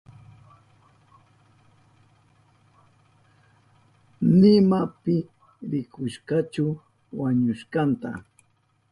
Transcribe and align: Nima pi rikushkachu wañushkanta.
Nima 4.39 4.79
pi 5.01 5.15
rikushkachu 5.71 6.65
wañushkanta. 7.19 8.09